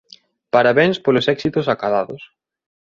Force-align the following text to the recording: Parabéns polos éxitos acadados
Parabéns 0.53 0.97
polos 1.05 1.29
éxitos 1.35 1.65
acadados 1.73 2.21